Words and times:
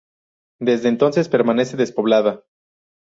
Desde 0.59 0.89
entonces 0.89 1.29
permanece 1.29 1.77
despoblada. 1.77 2.43